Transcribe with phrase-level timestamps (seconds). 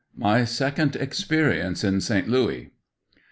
[0.17, 2.27] MY SECOND EXPERIENCE IN ST.
[2.27, 2.71] LOUIS.